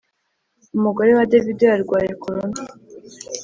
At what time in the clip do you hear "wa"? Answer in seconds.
1.17-1.25